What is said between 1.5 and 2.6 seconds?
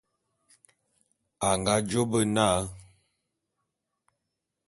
nga jô bé na.